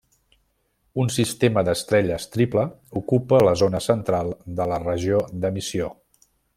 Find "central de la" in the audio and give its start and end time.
3.91-4.83